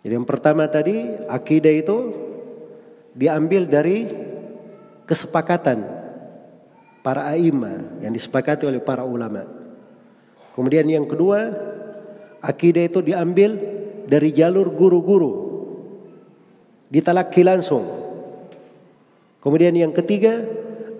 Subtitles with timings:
[0.00, 1.96] Jadi yang pertama tadi akidah itu
[3.12, 4.08] diambil dari
[5.04, 5.84] kesepakatan
[7.04, 9.44] para aima yang disepakati oleh para ulama.
[10.56, 11.52] Kemudian yang kedua,
[12.40, 13.56] akidah itu diambil
[14.08, 15.32] dari jalur guru-guru.
[16.90, 17.86] Ditalaki langsung.
[19.40, 20.42] Kemudian yang ketiga,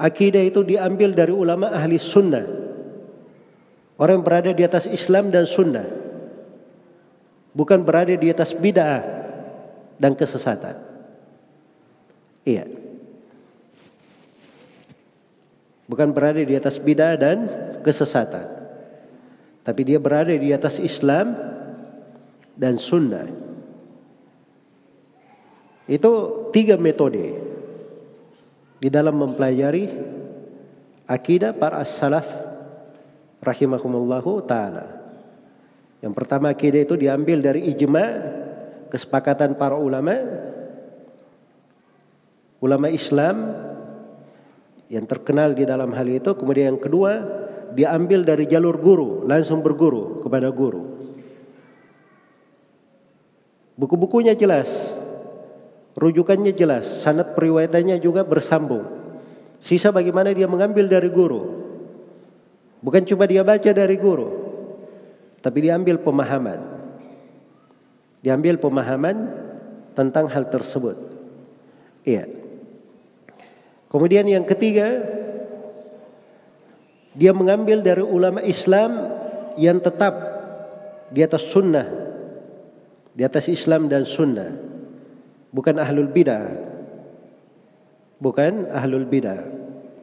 [0.01, 2.47] akidah itu diambil dari ulama ahli sunnah.
[4.01, 5.85] Orang yang berada di atas Islam dan sunnah.
[7.51, 9.03] Bukan berada di atas bid'ah
[9.99, 10.79] dan kesesatan.
[12.47, 12.65] Iya.
[15.91, 17.51] Bukan berada di atas bid'ah dan
[17.83, 18.47] kesesatan.
[19.67, 21.35] Tapi dia berada di atas Islam
[22.55, 23.27] dan sunnah.
[25.91, 27.35] Itu tiga metode
[28.79, 29.91] di dalam mempelajari
[31.11, 32.25] akidah para as-salaf
[33.43, 35.00] rahimakumullahu taala.
[36.01, 38.05] Yang pertama akidah itu diambil dari ijma
[38.89, 40.17] kesepakatan para ulama
[42.65, 43.53] ulama Islam
[44.89, 46.33] yang terkenal di dalam hal itu.
[46.33, 47.21] Kemudian yang kedua
[47.77, 50.97] diambil dari jalur guru langsung berguru kepada guru.
[53.77, 54.97] Buku-bukunya jelas
[56.01, 58.89] rujukannya jelas sanad periwayatannya juga bersambung.
[59.61, 61.61] Sisa bagaimana dia mengambil dari guru.
[62.81, 64.40] Bukan cuma dia baca dari guru
[65.41, 66.61] tapi diambil pemahaman.
[68.21, 69.17] Diambil pemahaman
[69.97, 70.97] tentang hal tersebut.
[72.05, 72.29] Iya.
[73.91, 75.03] Kemudian yang ketiga,
[77.17, 79.19] dia mengambil dari ulama Islam
[79.59, 80.15] yang tetap
[81.11, 81.89] di atas sunnah,
[83.11, 84.55] di atas Islam dan sunnah,
[85.51, 86.55] bukan ahlul bidah,
[88.23, 89.60] bukan ahlul bidah.